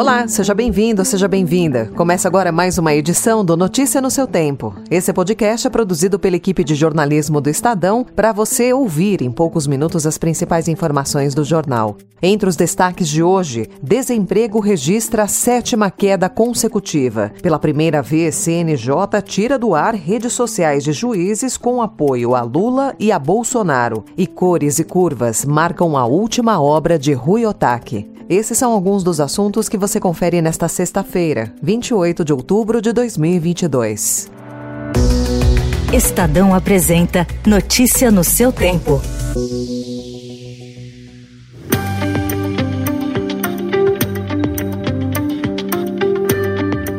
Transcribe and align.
Olá, 0.00 0.26
seja 0.26 0.54
bem-vindo, 0.54 1.04
seja 1.04 1.28
bem-vinda. 1.28 1.90
Começa 1.94 2.26
agora 2.26 2.50
mais 2.50 2.78
uma 2.78 2.94
edição 2.94 3.44
do 3.44 3.54
Notícia 3.54 4.00
no 4.00 4.10
seu 4.10 4.26
Tempo. 4.26 4.74
Esse 4.90 5.12
podcast 5.12 5.66
é 5.66 5.70
produzido 5.70 6.18
pela 6.18 6.36
equipe 6.36 6.64
de 6.64 6.74
jornalismo 6.74 7.38
do 7.38 7.50
Estadão 7.50 8.02
para 8.16 8.32
você 8.32 8.72
ouvir 8.72 9.20
em 9.20 9.30
poucos 9.30 9.66
minutos 9.66 10.06
as 10.06 10.16
principais 10.16 10.68
informações 10.68 11.34
do 11.34 11.44
jornal. 11.44 11.98
Entre 12.22 12.48
os 12.48 12.56
destaques 12.56 13.10
de 13.10 13.22
hoje, 13.22 13.68
desemprego 13.82 14.58
registra 14.58 15.24
a 15.24 15.28
sétima 15.28 15.90
queda 15.90 16.30
consecutiva. 16.30 17.30
Pela 17.42 17.58
primeira 17.58 18.00
vez, 18.00 18.36
CNJ 18.36 19.20
tira 19.22 19.58
do 19.58 19.74
ar 19.74 19.94
redes 19.94 20.32
sociais 20.32 20.82
de 20.82 20.94
juízes 20.94 21.58
com 21.58 21.82
apoio 21.82 22.34
a 22.34 22.40
Lula 22.40 22.96
e 22.98 23.12
a 23.12 23.18
Bolsonaro. 23.18 24.02
E 24.16 24.26
cores 24.26 24.78
e 24.78 24.84
curvas 24.84 25.44
marcam 25.44 25.94
a 25.94 26.06
última 26.06 26.58
obra 26.58 26.98
de 26.98 27.12
Rui 27.12 27.44
Otaki. 27.44 28.19
Esses 28.30 28.56
são 28.56 28.70
alguns 28.70 29.02
dos 29.02 29.18
assuntos 29.18 29.68
que 29.68 29.76
você 29.76 29.98
confere 29.98 30.40
nesta 30.40 30.68
sexta-feira, 30.68 31.52
28 31.60 32.24
de 32.24 32.32
outubro 32.32 32.80
de 32.80 32.92
2022. 32.92 34.30
Estadão 35.92 36.54
apresenta 36.54 37.26
Notícia 37.44 38.08
no 38.08 38.22
seu 38.22 38.52
tempo. 38.52 39.00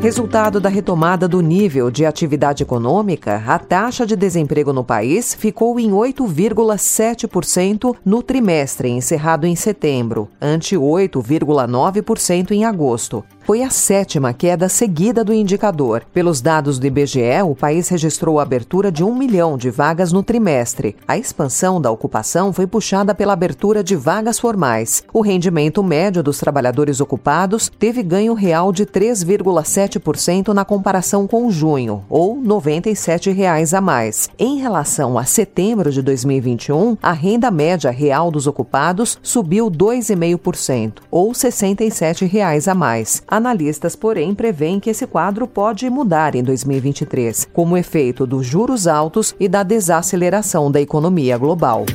Resultado 0.02 0.60
da 0.60 0.68
retomada 0.68 1.28
do 1.28 1.42
nível 1.42 1.92
de 1.92 2.08
atividade 2.08 2.64
econômica, 2.64 3.44
a 3.45 3.59
taxa 3.59 4.03
de 4.03 4.16
desemprego 4.16 4.73
no 4.73 4.84
país 4.84 5.36
ficou 5.36 5.80
em 5.80 5.92
8,7% 5.92 7.95
no 8.03 8.23
trimestre 8.23 8.90
encerrado 8.90 9.45
em 9.45 9.56
setembro, 9.56 10.28
ante 10.42 10.75
8,9% 10.75 12.50
em 12.50 12.66
agosto. 12.66 13.23
Foi 13.44 13.64
a 13.64 13.72
sétima 13.72 14.34
queda 14.34 14.70
seguida 14.70 15.23
do 15.23 15.34
indicador. 15.34 16.03
Pelos 16.14 16.42
dados 16.42 16.78
do 16.78 16.86
IBGE, 16.86 17.42
o 17.44 17.56
país 17.56 17.89
registrou 17.89 18.39
a 18.39 18.44
abertura 18.44 18.92
de 18.92 19.03
um 19.03 19.16
milhão 19.16 19.58
de 19.58 19.72
vagas 19.72 20.11
no 20.11 20.22
trimestre. 20.22 20.95
A 21.08 21.17
expansão 21.17 21.81
da 21.81 21.89
ocupação 21.89 22.53
foi 22.53 22.67
puxada 22.67 23.16
pela 23.16 23.34
abertura 23.34 23.84
de 23.84 23.95
vagas 23.95 24.39
formais. 24.39 25.03
O 25.12 25.22
rendimento 25.22 25.84
médio 25.84 26.22
dos 26.22 26.38
trabalhadores 26.38 27.02
ocupados 27.02 27.69
teve 27.80 28.03
ganho 28.03 28.36
real 28.36 28.72
de 28.72 28.86
3,7% 28.86 30.50
na 30.50 30.64
comparação 30.64 31.25
com 31.25 31.50
junho, 31.50 32.06
ou 32.09 32.36
97 32.36 33.31
reais 33.31 33.73
a 33.73 33.81
mais. 33.81 34.30
Em 34.38 34.59
relação 34.59 35.17
a 35.17 35.25
setembro 35.25 35.92
de 35.92 36.03
2021, 36.03 36.95
a 37.02 37.12
renda 37.12 37.50
média 37.50 37.89
real 37.89 38.30
dos 38.30 38.45
ocupados 38.45 39.17
subiu 39.23 39.69
2,5%, 39.72 41.00
ou 41.09 41.34
67 41.34 42.23
reais 42.25 42.67
a 42.67 42.75
mais. 42.75 43.23
Analistas, 43.32 43.96
porém, 43.96 44.36
preveem 44.36 44.78
que 44.78 44.90
esse 44.90 45.08
quadro 45.08 45.48
pode 45.48 45.90
mudar 45.90 46.36
em 46.36 46.44
2023, 46.44 47.48
como 47.54 47.78
efeito 47.78 48.28
dos 48.28 48.46
juros 48.46 48.88
altos 48.88 49.34
e 49.40 49.48
da 49.48 49.64
desaceleração 49.64 50.70
da 50.70 50.82
economia 50.82 51.38
global. 51.38 51.86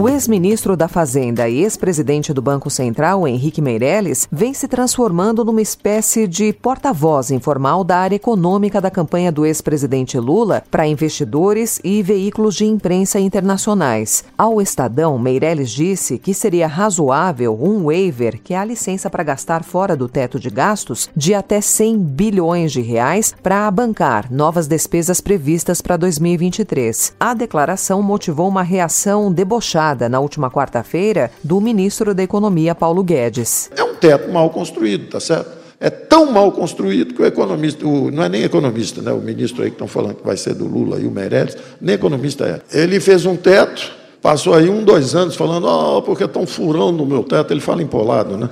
O 0.00 0.08
ex-ministro 0.08 0.78
da 0.78 0.88
Fazenda 0.88 1.46
e 1.46 1.58
ex-presidente 1.62 2.32
do 2.32 2.40
Banco 2.40 2.70
Central, 2.70 3.28
Henrique 3.28 3.60
Meirelles, 3.60 4.26
vem 4.32 4.54
se 4.54 4.66
transformando 4.66 5.44
numa 5.44 5.60
espécie 5.60 6.26
de 6.26 6.54
porta-voz 6.54 7.30
informal 7.30 7.84
da 7.84 7.98
área 7.98 8.16
econômica 8.16 8.80
da 8.80 8.90
campanha 8.90 9.30
do 9.30 9.44
ex-presidente 9.44 10.18
Lula 10.18 10.64
para 10.70 10.86
investidores 10.86 11.78
e 11.84 12.02
veículos 12.02 12.54
de 12.54 12.64
imprensa 12.64 13.20
internacionais. 13.20 14.24
Ao 14.38 14.58
Estadão, 14.62 15.18
Meirelles 15.18 15.70
disse 15.70 16.16
que 16.16 16.32
seria 16.32 16.66
razoável 16.66 17.58
um 17.60 17.84
waiver, 17.84 18.40
que 18.42 18.54
é 18.54 18.58
a 18.58 18.64
licença 18.64 19.10
para 19.10 19.22
gastar 19.22 19.62
fora 19.62 19.94
do 19.94 20.08
teto 20.08 20.40
de 20.40 20.48
gastos, 20.48 21.10
de 21.14 21.34
até 21.34 21.60
100 21.60 21.98
bilhões 21.98 22.72
de 22.72 22.80
reais 22.80 23.34
para 23.42 23.70
bancar 23.70 24.32
novas 24.32 24.66
despesas 24.66 25.20
previstas 25.20 25.82
para 25.82 25.98
2023. 25.98 27.12
A 27.20 27.34
declaração 27.34 28.02
motivou 28.02 28.48
uma 28.48 28.62
reação 28.62 29.30
debochada 29.30 29.89
na 30.08 30.20
última 30.20 30.50
quarta-feira 30.50 31.30
do 31.42 31.60
ministro 31.60 32.14
da 32.14 32.22
Economia, 32.22 32.74
Paulo 32.74 33.02
Guedes. 33.02 33.70
É 33.76 33.82
um 33.82 33.94
teto 33.94 34.30
mal 34.30 34.50
construído, 34.50 35.10
tá 35.10 35.20
certo? 35.20 35.60
É 35.82 35.88
tão 35.88 36.30
mal 36.30 36.52
construído 36.52 37.14
que 37.14 37.22
o 37.22 37.24
economista, 37.26 37.86
o, 37.86 38.10
não 38.10 38.22
é 38.22 38.28
nem 38.28 38.42
economista, 38.42 39.00
né? 39.00 39.10
o 39.12 39.16
ministro 39.16 39.62
aí 39.62 39.70
que 39.70 39.76
estão 39.76 39.88
falando 39.88 40.16
que 40.16 40.26
vai 40.26 40.36
ser 40.36 40.52
do 40.52 40.66
Lula 40.66 41.00
e 41.00 41.06
o 41.06 41.10
Meirelles, 41.10 41.56
nem 41.80 41.94
economista 41.94 42.44
é. 42.44 42.80
Ele 42.82 43.00
fez 43.00 43.24
um 43.24 43.34
teto, 43.34 43.90
passou 44.20 44.52
aí 44.52 44.68
um, 44.68 44.84
dois 44.84 45.14
anos 45.14 45.34
falando, 45.34 45.66
oh, 45.66 46.02
porque 46.02 46.24
estão 46.24 46.46
furando 46.46 47.02
o 47.02 47.06
meu 47.06 47.24
teto, 47.24 47.54
ele 47.54 47.62
fala 47.62 47.82
empolado, 47.82 48.36
né? 48.36 48.50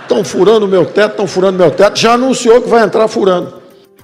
Estão 0.00 0.24
furando 0.24 0.64
o 0.64 0.68
meu 0.68 0.86
teto, 0.86 1.10
estão 1.10 1.26
furando 1.26 1.58
meu 1.58 1.70
teto, 1.70 1.98
já 1.98 2.14
anunciou 2.14 2.62
que 2.62 2.68
vai 2.70 2.82
entrar 2.82 3.06
furando. 3.06 3.57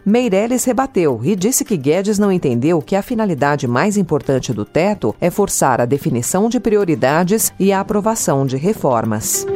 Meirelles 0.05 0.65
rebateu 0.65 1.21
e 1.23 1.35
disse 1.35 1.65
que 1.65 1.79
Guedes 1.79 2.19
não 2.19 2.31
entendeu 2.31 2.83
que 2.83 2.95
a 2.95 3.01
finalidade 3.01 3.67
mais 3.67 3.97
importante 3.97 4.53
do 4.53 4.65
teto 4.65 5.17
é 5.19 5.31
forçar 5.31 5.81
a 5.81 5.87
definição 5.87 6.49
de 6.49 6.61
prioridades 6.61 7.55
e 7.59 7.73
a 7.73 7.81
aprovação 7.81 8.45
de 8.45 8.59
reformas. 8.59 9.47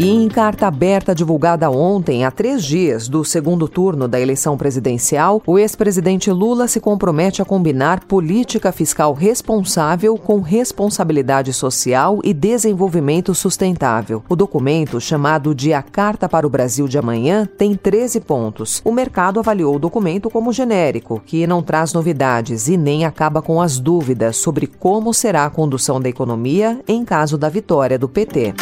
E 0.00 0.08
em 0.08 0.28
carta 0.28 0.68
aberta 0.68 1.12
divulgada 1.12 1.68
ontem, 1.68 2.24
a 2.24 2.30
três 2.30 2.62
dias 2.62 3.08
do 3.08 3.24
segundo 3.24 3.66
turno 3.66 4.06
da 4.06 4.20
eleição 4.20 4.56
presidencial, 4.56 5.42
o 5.44 5.58
ex-presidente 5.58 6.30
Lula 6.30 6.68
se 6.68 6.78
compromete 6.78 7.42
a 7.42 7.44
combinar 7.44 8.04
política 8.04 8.70
fiscal 8.70 9.12
responsável 9.12 10.16
com 10.16 10.38
responsabilidade 10.38 11.52
social 11.52 12.20
e 12.22 12.32
desenvolvimento 12.32 13.34
sustentável. 13.34 14.22
O 14.28 14.36
documento, 14.36 15.00
chamado 15.00 15.52
de 15.52 15.72
A 15.72 15.82
Carta 15.82 16.28
para 16.28 16.46
o 16.46 16.50
Brasil 16.50 16.86
de 16.86 16.96
Amanhã, 16.96 17.44
tem 17.58 17.74
13 17.74 18.20
pontos. 18.20 18.80
O 18.84 18.92
mercado 18.92 19.40
avaliou 19.40 19.74
o 19.74 19.80
documento 19.80 20.30
como 20.30 20.52
genérico, 20.52 21.20
que 21.26 21.44
não 21.44 21.60
traz 21.60 21.92
novidades 21.92 22.68
e 22.68 22.76
nem 22.76 23.04
acaba 23.04 23.42
com 23.42 23.60
as 23.60 23.80
dúvidas 23.80 24.36
sobre 24.36 24.68
como 24.68 25.12
será 25.12 25.44
a 25.44 25.50
condução 25.50 26.00
da 26.00 26.08
economia 26.08 26.78
em 26.86 27.04
caso 27.04 27.36
da 27.36 27.48
vitória 27.48 27.98
do 27.98 28.08
PT. 28.08 28.54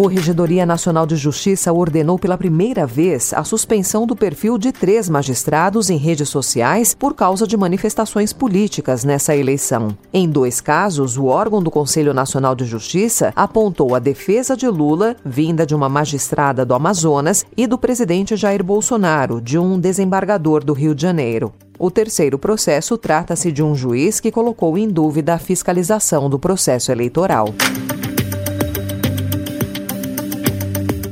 Corregedoria 0.00 0.64
Nacional 0.64 1.04
de 1.04 1.14
Justiça 1.14 1.70
ordenou 1.70 2.18
pela 2.18 2.38
primeira 2.38 2.86
vez 2.86 3.34
a 3.34 3.44
suspensão 3.44 4.06
do 4.06 4.16
perfil 4.16 4.56
de 4.56 4.72
três 4.72 5.10
magistrados 5.10 5.90
em 5.90 5.98
redes 5.98 6.30
sociais 6.30 6.94
por 6.94 7.14
causa 7.14 7.46
de 7.46 7.54
manifestações 7.54 8.32
políticas 8.32 9.04
nessa 9.04 9.36
eleição. 9.36 9.94
Em 10.10 10.26
dois 10.26 10.58
casos, 10.58 11.18
o 11.18 11.26
órgão 11.26 11.62
do 11.62 11.70
Conselho 11.70 12.14
Nacional 12.14 12.54
de 12.54 12.64
Justiça 12.64 13.30
apontou 13.36 13.94
a 13.94 13.98
defesa 13.98 14.56
de 14.56 14.66
Lula, 14.66 15.16
vinda 15.22 15.66
de 15.66 15.74
uma 15.74 15.90
magistrada 15.90 16.64
do 16.64 16.72
Amazonas, 16.72 17.44
e 17.54 17.66
do 17.66 17.76
presidente 17.76 18.36
Jair 18.36 18.64
Bolsonaro, 18.64 19.38
de 19.38 19.58
um 19.58 19.78
desembargador 19.78 20.64
do 20.64 20.72
Rio 20.72 20.94
de 20.94 21.02
Janeiro. 21.02 21.52
O 21.78 21.90
terceiro 21.90 22.38
processo 22.38 22.96
trata-se 22.96 23.52
de 23.52 23.62
um 23.62 23.74
juiz 23.74 24.18
que 24.18 24.32
colocou 24.32 24.78
em 24.78 24.88
dúvida 24.88 25.34
a 25.34 25.38
fiscalização 25.38 26.30
do 26.30 26.38
processo 26.38 26.90
eleitoral. 26.90 27.48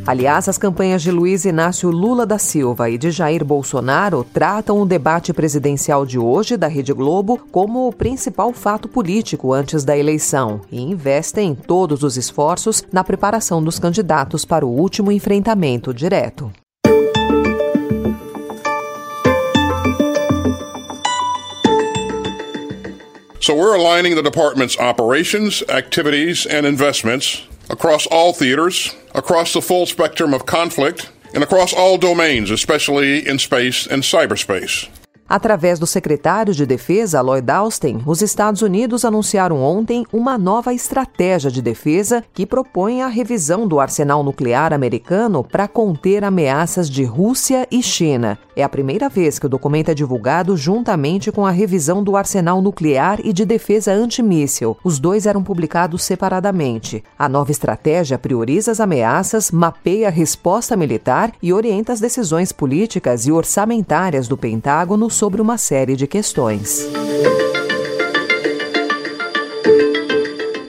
Aliás, 0.09 0.49
as 0.49 0.57
campanhas 0.57 1.03
de 1.03 1.11
Luiz 1.11 1.45
Inácio 1.45 1.91
Lula 1.91 2.25
da 2.25 2.39
Silva 2.39 2.89
e 2.89 2.97
de 2.97 3.11
Jair 3.11 3.45
Bolsonaro 3.45 4.25
tratam 4.33 4.81
o 4.81 4.87
debate 4.87 5.35
presidencial 5.35 6.07
de 6.07 6.19
hoje 6.19 6.57
da 6.57 6.67
Rede 6.67 6.95
Globo 6.95 7.39
como 7.53 7.87
o 7.87 7.93
principal 7.93 8.55
fato 8.55 8.89
político 8.89 9.53
antes 9.53 9.85
da 9.85 9.99
eleição 9.99 10.63
e 10.73 10.81
investem 10.81 11.55
todos 11.55 12.03
os 12.03 12.17
esforços 12.17 12.83
na 12.91 13.05
preparação 13.05 13.63
dos 13.63 13.79
candidatos 13.79 14.47
para 14.47 14.65
o 14.65 14.71
último 14.71 15.13
enfrentamento 15.13 15.93
direto. 15.93 16.51
So 23.43 23.55
we're 23.55 23.77
aligning 23.77 24.15
the 24.15 24.23
department's 24.23 24.79
operations, 24.79 25.63
activities, 25.69 26.47
and 26.47 26.67
investments 26.67 27.47
across 27.69 28.07
all 28.11 28.33
theaters, 28.33 28.97
across 29.19 29.53
the 29.53 29.61
full 29.61 29.85
spectrum 29.85 30.33
of 30.33 30.47
conflict, 30.47 31.11
and 31.35 31.43
across 31.43 31.75
all 31.75 31.99
domains, 31.99 32.51
especially 32.51 33.27
in 33.27 33.39
space 33.39 33.87
and 33.87 34.03
cyberspace. 34.03 34.89
Através 35.29 35.79
do 35.79 35.87
secretário 35.87 36.55
de 36.55 36.65
Defesa, 36.65 37.21
Lloyd 37.21 37.51
Austin, 37.51 38.01
os 38.07 38.23
Estados 38.23 38.63
Unidos 38.63 39.05
anunciaram 39.05 39.63
ontem 39.63 40.07
uma 40.11 40.39
nova 40.39 40.73
estratégia 40.73 41.51
de 41.51 41.61
defesa 41.61 42.25
que 42.33 42.47
propõe 42.47 43.03
a 43.03 43.09
revisão 43.09 43.69
do 43.69 43.79
arsenal 43.79 44.25
nuclear 44.25 44.73
americano 44.73 45.45
para 45.45 45.69
conter 45.69 46.25
ameaças 46.25 46.89
de 46.89 47.05
Rússia 47.05 47.69
e 47.71 47.83
China. 47.83 48.39
É 48.57 48.63
a 48.63 48.69
primeira 48.69 49.09
vez 49.09 49.39
que 49.39 49.45
o 49.45 49.49
documento 49.49 49.91
é 49.91 49.95
divulgado 49.95 50.57
juntamente 50.57 51.31
com 51.31 51.45
a 51.45 51.51
revisão 51.51 52.03
do 52.03 52.17
arsenal 52.17 52.63
nuclear 52.63 53.21
e 53.23 53.33
de 53.33 53.45
defesa 53.45 53.93
antimíssil. 53.93 54.79
Os 54.83 54.99
dois 54.99 55.27
eram 55.27 55.45
publicados 55.45 56.03
separadamente. 56.03 57.05
A 57.19 57.29
nova 57.29 57.51
estratégia 57.51 58.19
prioriza 58.19 58.73
as 58.73 58.81
ameaças, 58.81 59.51
mapeia 59.51 60.09
a 60.09 60.11
resposta 60.11 60.75
militar 60.75 61.33
e 61.43 61.53
orienta 61.53 61.93
as 61.93 62.01
decisões 62.01 62.51
políticas 62.51 63.27
e 63.27 63.33
orçamentárias 63.33 64.27
do 64.27 64.37
Pentágono 64.37 65.11
sobre 65.19 65.43
uma 65.43 65.59
série 65.59 65.97
de 65.97 66.07
questões. 66.07 66.87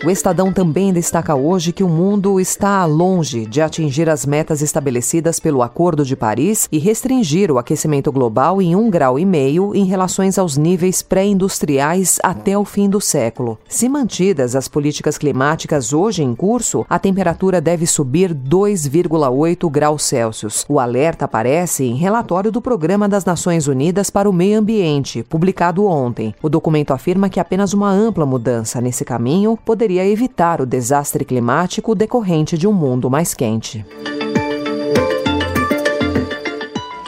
O 0.09 0.11
Estadão 0.11 0.51
também 0.51 0.91
destaca 0.91 1.35
hoje 1.35 1.71
que 1.71 1.83
o 1.83 1.87
mundo 1.87 2.39
está 2.39 2.83
longe 2.83 3.45
de 3.45 3.61
atingir 3.61 4.09
as 4.09 4.25
metas 4.25 4.59
estabelecidas 4.59 5.39
pelo 5.39 5.61
Acordo 5.61 6.03
de 6.03 6.15
Paris 6.15 6.67
e 6.71 6.79
restringir 6.79 7.51
o 7.51 7.59
aquecimento 7.59 8.11
global 8.11 8.59
em 8.59 8.75
um 8.75 8.89
grau 8.89 9.19
e 9.19 9.23
meio 9.23 9.75
em 9.75 9.85
relações 9.85 10.39
aos 10.39 10.57
níveis 10.57 11.03
pré-industriais 11.03 12.17
até 12.23 12.57
o 12.57 12.65
fim 12.65 12.89
do 12.89 12.99
século. 12.99 13.59
Se 13.67 13.87
mantidas 13.87 14.55
as 14.55 14.67
políticas 14.67 15.15
climáticas 15.15 15.93
hoje 15.93 16.23
em 16.23 16.33
curso, 16.33 16.83
a 16.89 16.97
temperatura 16.97 17.61
deve 17.61 17.85
subir 17.85 18.33
2,8 18.33 19.69
graus 19.69 20.01
Celsius. 20.01 20.65
O 20.67 20.79
alerta 20.79 21.25
aparece 21.25 21.83
em 21.83 21.93
relatório 21.93 22.51
do 22.51 22.63
Programa 22.63 23.07
das 23.07 23.25
Nações 23.25 23.67
Unidas 23.67 24.09
para 24.09 24.27
o 24.27 24.33
Meio 24.33 24.57
Ambiente, 24.57 25.21
publicado 25.21 25.85
ontem. 25.85 26.33
O 26.41 26.49
documento 26.49 26.93
afirma 26.93 27.29
que 27.29 27.39
apenas 27.39 27.73
uma 27.73 27.91
ampla 27.91 28.25
mudança 28.25 28.81
nesse 28.81 29.05
caminho 29.05 29.55
poderia 29.63 29.98
poderia 29.99 30.05
evitar 30.05 30.61
o 30.61 30.65
desastre 30.65 31.25
climático 31.25 31.93
decorrente 31.93 32.57
de 32.57 32.65
um 32.65 32.73
mundo 32.73 33.09
mais 33.09 33.33
quente. 33.33 33.85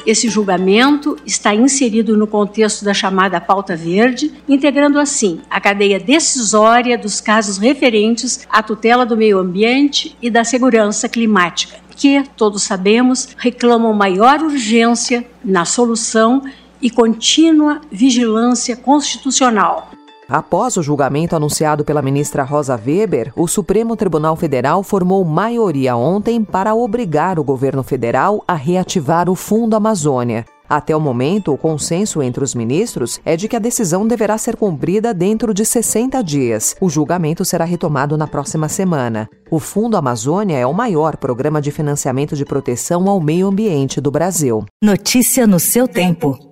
Esse 0.05 0.27
julgamento 0.27 1.15
está 1.25 1.53
inserido 1.53 2.17
no 2.17 2.27
contexto 2.27 2.83
da 2.83 2.93
chamada 2.93 3.39
Pauta 3.39 3.75
Verde, 3.75 4.33
integrando 4.49 4.99
assim 4.99 5.39
a 5.49 5.61
cadeia 5.61 5.99
decisória 5.99 6.97
dos 6.97 7.21
casos 7.21 7.57
referentes 7.57 8.45
à 8.49 8.61
tutela 8.61 9.05
do 9.05 9.15
meio 9.15 9.37
ambiente 9.37 10.17
e 10.21 10.29
da 10.29 10.43
segurança 10.43 11.07
climática, 11.07 11.77
que, 11.95 12.23
todos 12.35 12.63
sabemos, 12.63 13.29
reclamam 13.37 13.93
maior 13.93 14.41
urgência 14.41 15.25
na 15.45 15.63
solução 15.65 16.41
e 16.81 16.89
contínua 16.89 17.79
vigilância 17.91 18.75
constitucional 18.75 19.90
Após 20.31 20.77
o 20.77 20.81
julgamento 20.81 21.35
anunciado 21.35 21.83
pela 21.83 22.01
ministra 22.01 22.43
Rosa 22.43 22.79
Weber, 22.81 23.33
o 23.35 23.49
Supremo 23.49 23.97
Tribunal 23.97 24.37
Federal 24.37 24.81
formou 24.81 25.25
maioria 25.25 25.93
ontem 25.97 26.41
para 26.41 26.73
obrigar 26.73 27.37
o 27.37 27.43
governo 27.43 27.83
federal 27.83 28.41
a 28.47 28.53
reativar 28.53 29.29
o 29.29 29.35
Fundo 29.35 29.75
Amazônia. 29.75 30.45
Até 30.69 30.95
o 30.95 31.01
momento, 31.01 31.51
o 31.51 31.57
consenso 31.57 32.23
entre 32.23 32.41
os 32.45 32.55
ministros 32.55 33.19
é 33.25 33.35
de 33.35 33.49
que 33.49 33.57
a 33.57 33.59
decisão 33.59 34.07
deverá 34.07 34.37
ser 34.37 34.55
cumprida 34.55 35.13
dentro 35.13 35.53
de 35.53 35.65
60 35.65 36.23
dias. 36.23 36.77
O 36.79 36.89
julgamento 36.89 37.43
será 37.43 37.65
retomado 37.65 38.15
na 38.15 38.25
próxima 38.25 38.69
semana. 38.69 39.29
O 39.51 39.59
Fundo 39.59 39.97
Amazônia 39.97 40.57
é 40.57 40.65
o 40.65 40.73
maior 40.73 41.17
programa 41.17 41.61
de 41.61 41.71
financiamento 41.71 42.37
de 42.37 42.45
proteção 42.45 43.09
ao 43.09 43.19
meio 43.19 43.47
ambiente 43.47 43.99
do 43.99 44.09
Brasil. 44.09 44.63
Notícia 44.81 45.45
no 45.45 45.59
seu 45.59 45.89
tempo. 45.89 46.50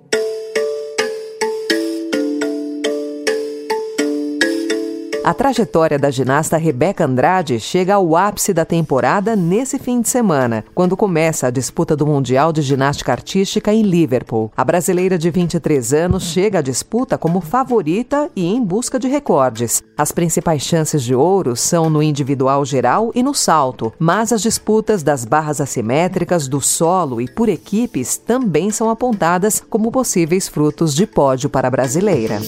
A 5.30 5.32
trajetória 5.32 5.96
da 5.96 6.10
ginasta 6.10 6.56
Rebeca 6.56 7.04
Andrade 7.04 7.60
chega 7.60 7.94
ao 7.94 8.16
ápice 8.16 8.52
da 8.52 8.64
temporada 8.64 9.36
nesse 9.36 9.78
fim 9.78 10.00
de 10.00 10.08
semana, 10.08 10.64
quando 10.74 10.96
começa 10.96 11.46
a 11.46 11.50
disputa 11.50 11.94
do 11.94 12.04
Mundial 12.04 12.52
de 12.52 12.60
Ginástica 12.62 13.12
Artística 13.12 13.72
em 13.72 13.82
Liverpool. 13.82 14.50
A 14.56 14.64
brasileira 14.64 15.16
de 15.16 15.30
23 15.30 15.92
anos 15.94 16.24
chega 16.24 16.58
à 16.58 16.62
disputa 16.62 17.16
como 17.16 17.40
favorita 17.40 18.28
e 18.34 18.44
em 18.44 18.60
busca 18.60 18.98
de 18.98 19.06
recordes. 19.06 19.80
As 19.96 20.10
principais 20.10 20.62
chances 20.62 21.00
de 21.00 21.14
ouro 21.14 21.54
são 21.54 21.88
no 21.88 22.02
individual 22.02 22.64
geral 22.64 23.12
e 23.14 23.22
no 23.22 23.32
salto, 23.32 23.92
mas 24.00 24.32
as 24.32 24.42
disputas 24.42 25.04
das 25.04 25.24
barras 25.24 25.60
assimétricas, 25.60 26.48
do 26.48 26.60
solo 26.60 27.20
e 27.20 27.28
por 27.28 27.48
equipes 27.48 28.16
também 28.16 28.72
são 28.72 28.90
apontadas 28.90 29.62
como 29.70 29.92
possíveis 29.92 30.48
frutos 30.48 30.92
de 30.92 31.06
pódio 31.06 31.48
para 31.48 31.68
a 31.68 31.70
brasileira. 31.70 32.40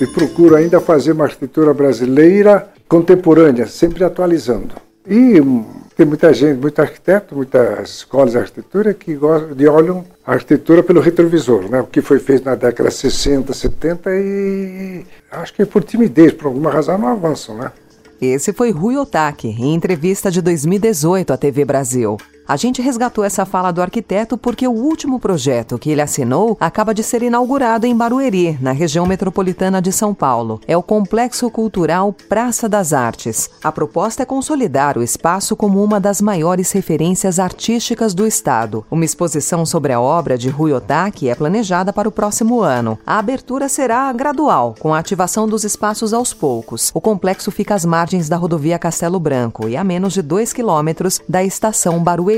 E 0.00 0.06
procuro 0.06 0.54
ainda 0.54 0.80
fazer 0.80 1.12
uma 1.12 1.24
arquitetura 1.24 1.74
brasileira 1.74 2.68
contemporânea, 2.88 3.66
sempre 3.66 4.04
atualizando. 4.04 4.74
E 5.06 5.40
hum, 5.40 5.64
tem 5.96 6.06
muita 6.06 6.32
gente, 6.32 6.60
muito 6.60 6.80
arquiteto, 6.80 7.34
muitas 7.34 7.90
escolas 7.90 8.32
de 8.32 8.38
arquitetura 8.38 8.94
que 8.94 9.14
gostam 9.14 9.54
de 9.54 9.66
olham 9.66 10.04
a 10.24 10.32
arquitetura 10.34 10.82
pelo 10.82 11.00
retrovisor, 11.00 11.68
né? 11.68 11.80
O 11.80 11.86
que 11.86 12.00
foi 12.00 12.18
feito 12.18 12.44
na 12.44 12.54
década 12.54 12.90
60, 12.90 13.52
70 13.52 14.10
e 14.14 15.04
acho 15.30 15.54
que 15.54 15.64
por 15.64 15.82
timidez, 15.82 16.32
por 16.32 16.46
alguma 16.46 16.70
razão 16.70 16.96
não 16.98 17.08
avançam, 17.08 17.56
né? 17.56 17.72
Esse 18.20 18.52
foi 18.52 18.70
Rui 18.70 18.96
Otaki, 18.96 19.48
em 19.48 19.74
entrevista 19.74 20.30
de 20.30 20.42
2018 20.42 21.32
à 21.32 21.36
TV 21.36 21.64
Brasil. 21.64 22.16
A 22.48 22.56
gente 22.56 22.80
resgatou 22.80 23.22
essa 23.22 23.44
fala 23.44 23.70
do 23.70 23.82
arquiteto 23.82 24.38
porque 24.38 24.66
o 24.66 24.72
último 24.72 25.20
projeto 25.20 25.78
que 25.78 25.90
ele 25.90 26.00
assinou 26.00 26.56
acaba 26.58 26.94
de 26.94 27.02
ser 27.02 27.22
inaugurado 27.22 27.86
em 27.86 27.94
Barueri, 27.94 28.56
na 28.58 28.72
região 28.72 29.04
metropolitana 29.04 29.82
de 29.82 29.92
São 29.92 30.14
Paulo. 30.14 30.58
É 30.66 30.74
o 30.74 30.82
Complexo 30.82 31.50
Cultural 31.50 32.10
Praça 32.26 32.66
das 32.66 32.94
Artes. 32.94 33.50
A 33.62 33.70
proposta 33.70 34.22
é 34.22 34.26
consolidar 34.26 34.96
o 34.96 35.02
espaço 35.02 35.54
como 35.54 35.84
uma 35.84 36.00
das 36.00 36.22
maiores 36.22 36.72
referências 36.72 37.38
artísticas 37.38 38.14
do 38.14 38.26
estado. 38.26 38.82
Uma 38.90 39.04
exposição 39.04 39.66
sobre 39.66 39.92
a 39.92 40.00
obra 40.00 40.38
de 40.38 40.48
Rui 40.48 40.72
Otaki 40.72 41.28
é 41.28 41.34
planejada 41.34 41.92
para 41.92 42.08
o 42.08 42.12
próximo 42.12 42.62
ano. 42.62 42.98
A 43.06 43.18
abertura 43.18 43.68
será 43.68 44.10
gradual, 44.14 44.74
com 44.78 44.94
a 44.94 44.98
ativação 44.98 45.46
dos 45.46 45.64
espaços 45.64 46.14
aos 46.14 46.32
poucos. 46.32 46.90
O 46.94 47.00
complexo 47.00 47.50
fica 47.50 47.74
às 47.74 47.84
margens 47.84 48.26
da 48.26 48.38
rodovia 48.38 48.78
Castelo 48.78 49.20
Branco 49.20 49.68
e 49.68 49.76
a 49.76 49.84
menos 49.84 50.14
de 50.14 50.22
2 50.22 50.54
quilômetros 50.54 51.20
da 51.28 51.44
estação 51.44 52.02
Barueri 52.02 52.37